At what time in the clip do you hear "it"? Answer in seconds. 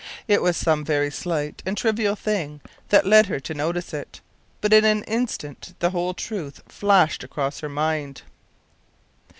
0.27-0.41, 3.93-4.19